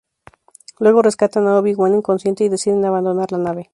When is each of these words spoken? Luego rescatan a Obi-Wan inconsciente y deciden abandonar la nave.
Luego 0.79 1.03
rescatan 1.03 1.45
a 1.47 1.59
Obi-Wan 1.59 1.93
inconsciente 1.93 2.43
y 2.43 2.49
deciden 2.49 2.83
abandonar 2.85 3.31
la 3.31 3.37
nave. 3.37 3.69